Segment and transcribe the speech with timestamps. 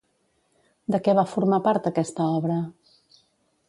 [0.95, 2.61] De què va formar part aquesta obra?